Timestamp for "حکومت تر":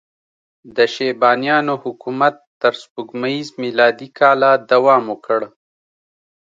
1.83-2.73